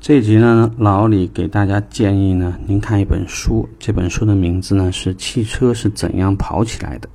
[0.00, 7.08] 这一集呢，老李给大家建议呢，您看一本书，这本书的名字呢是《汽车是怎样跑起来的》，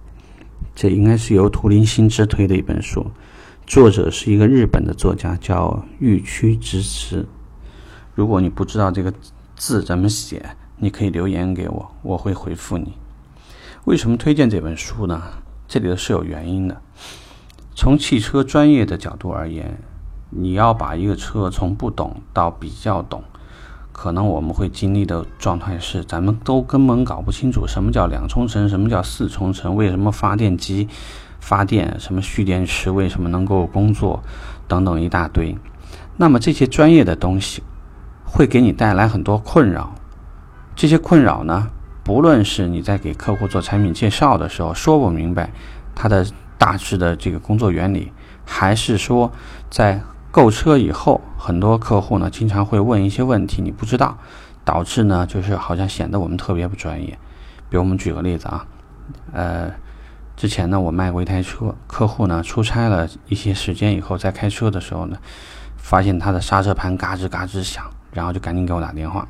[0.76, 3.04] 这应该是由图灵新之推的一本书，
[3.66, 7.26] 作者是一个日本的作家，叫玉区直持。
[8.14, 9.12] 如果你不知道这个
[9.56, 10.46] 字怎么写，
[10.78, 12.94] 你可以留言给我，我会回复你。
[13.86, 15.24] 为什么推荐这本书呢？
[15.68, 16.80] 这里头是有原因的。
[17.74, 19.76] 从汽车专业的角度而言。
[20.38, 23.24] 你要把一个车从不懂到比较懂，
[23.94, 30.90] 可能我们会经历的状态是，咱们都根本搞不清楚什么叫两冲程，什么叫四冲程，为什么发电机
[31.40, 34.22] 发电，什么蓄电池为什么能够工作，
[34.68, 35.58] 等等一大堆。
[36.18, 37.64] 那么这些专业的东西
[38.26, 39.96] 会给你带来很多困扰。
[40.76, 41.70] 这些困扰呢，
[42.04, 45.50] 不论是你在给客户做产品介绍的时候说不明白
[45.96, 46.26] 它的
[46.58, 48.12] 大致的这个工作原理，
[48.46, 49.32] 还是说
[49.70, 50.02] 在
[50.36, 54.18] 购车以后，很多客户呢经常会问一些问题，你不知道，
[54.66, 57.18] 导致呢就是好像显得我们特别不专业。
[57.70, 58.68] 比如我们举个例子啊，
[59.32, 59.72] 呃，
[60.36, 65.18] 之前呢我卖过一台车，客户呢出差了一些时间以后，在开车的时候呢，
[65.78, 69.26] 发现他的刹车盘嘎吱嘎吱响，然后就赶紧给我打电话。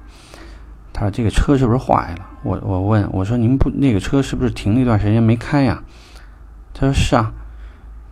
[0.91, 2.25] 他说这个车是不是坏了？
[2.41, 5.83] 我我问我说您不那个车是不是停了一段时间没开呀？
[6.73, 7.31] 他说是啊。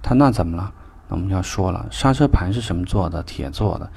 [0.03, 0.71] 他那怎么了？
[1.13, 3.23] 我们要说了，刹车盘是什么做的？
[3.23, 3.89] 铁做的。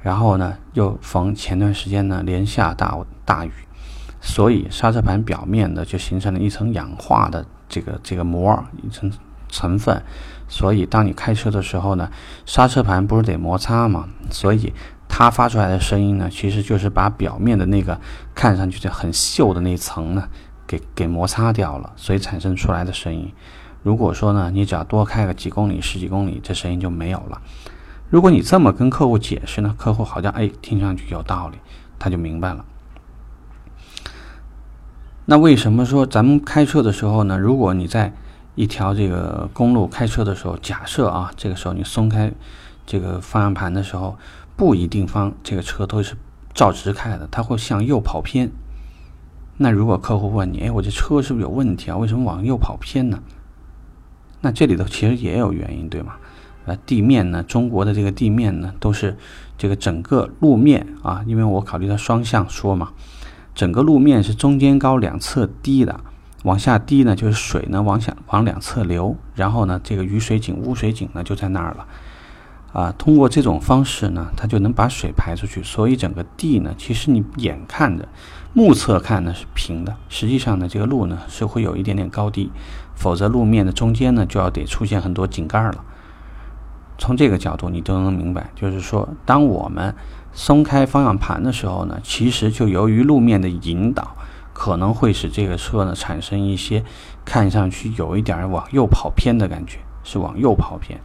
[0.00, 3.52] 然后呢，又逢前段时间呢连下大大雨，
[4.20, 9.12] 所以刹车盘表面呢就形成了一层氧化的这个这个膜，一层
[9.48, 10.02] 成分。
[10.48, 12.10] 所以当你开车的时候呢，
[12.44, 14.08] 刹车盘不是得摩擦吗？
[14.30, 14.72] 所以
[15.08, 18.00] 它发出来的声音呢，其实就是把表面的那个
[18.34, 20.28] 看上去就很锈的那层呢，
[20.66, 23.32] 给给摩擦掉了，所以产生出来的声音。
[23.82, 27.42] 如果说呢，你只要多开个几公里、十几公里，这声音就没有了。
[28.10, 31.58] 如果你这么跟客户解释呢，客户好像哎听上去有道理，
[31.98, 32.64] 他就明白了。
[35.24, 37.38] 那为什么说咱们开车的时候呢？
[37.38, 38.12] 如果你在
[38.54, 42.30] 一条这个公路开车的时候，假设啊，这个时候你松开
[42.84, 44.18] 这个方向盘的时候，
[44.56, 46.16] 不一定方这个车都是
[46.52, 48.50] 照直开的，它会向右跑偏。
[49.56, 51.96] 那如果客户问你，哎，我这车是不是有问题啊？
[51.96, 53.22] 为什么往右跑偏呢？
[54.42, 56.16] 那这里头其实也有原因，对吗？
[56.64, 59.16] 呃，地面呢，中国的这个地面呢，都是
[59.58, 62.90] 这个整个路面啊，因为我考虑到双向说嘛，
[63.54, 65.98] 整个路面是中间高、两侧低的，
[66.44, 71.86] 往下低呢，就是水呢往下往两侧流，然后呢，这个雨水井、污水井呢就在那儿了，
[72.72, 78.08] 啊，通过这种方式呢，它就能把水排出去，所以整个地呢，其实你眼看着。
[78.54, 82.50] 目测看呢是平的，实际上呢这个路呢是会有一点点高低，
[82.94, 85.84] 否则路面的中间呢就要得出现很多井盖了。
[86.98, 89.94] 从这个角度你都能明白，就是说当我们
[90.34, 94.14] 松开方向盘的时候呢，其实就由于路面的引导，
[94.52, 96.84] 可能会使这个车呢产生一些
[97.24, 101.00] 看上去有一点往右跑偏的感觉，是往右跑偏。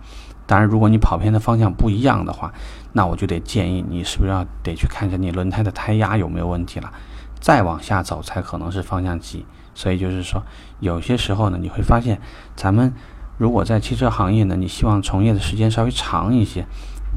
[0.47, 2.51] 当然，如果你跑偏的方向不一样的话，
[2.93, 6.91] 那我就得建议你是不是要得去看一下你轮胎的胎压有没有问题了。
[7.39, 10.41] 再往下走才可能是方向机，所以就是说，
[10.79, 12.19] 有些时候呢，你会发现，
[12.55, 12.91] 咱们
[13.37, 16.65] 如果在汽车行业呢，你希望从业的时间稍微长一些，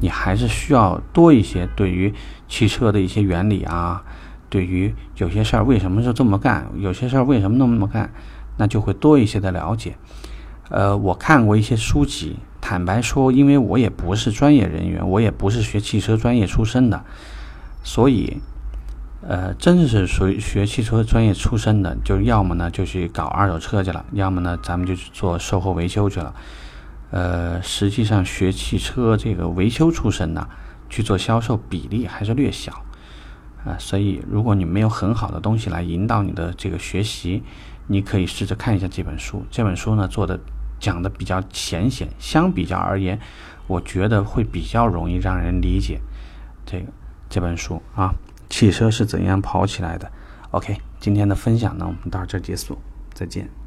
[0.01, 2.13] 你还是需要多一些对于
[2.47, 4.03] 汽车的一些原理啊，
[4.49, 8.11] 对于有些事儿为什么是这么干，有些事儿为什么那么干，
[8.57, 9.95] 那就会多一些的了解。
[10.69, 12.37] 呃，我看过一些书籍，
[12.71, 17.03] 坦白说，因为我也不是专业人员，我也不是学汽车专业出身的，
[17.83, 18.37] 所以。
[19.27, 26.33] 呃，真是属于学汽车专业出身的，就要么呢就去搞二手车去了，要么呢咱们就去做售后维修去了。
[27.11, 30.47] 呃，实际上学汽车这个维修出身的
[30.89, 32.71] 去做销售比例还是略小
[33.65, 33.75] 啊。
[33.77, 37.43] 所以，如果你没有很好的东西来引导你的这个学习，
[37.87, 39.45] 你可以试着看一下这本书。
[39.51, 40.39] 这本书呢做的
[40.81, 43.17] 讲的比较浅显，相比较而言，
[43.67, 46.01] 我觉得会比较容易让人理解
[46.65, 46.87] 这个
[47.29, 48.13] 这本书啊。
[48.49, 50.11] 汽车是怎样跑起来的
[50.49, 52.77] ？OK，今天的分享呢，我们到这结束，
[53.13, 53.60] 再见。